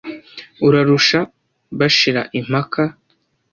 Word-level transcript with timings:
Urarusha 0.67 1.19
bashira 1.77 2.21
impaka 2.39 2.83